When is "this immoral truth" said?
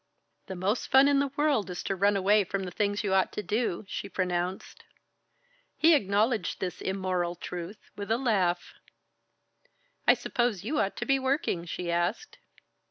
6.59-7.91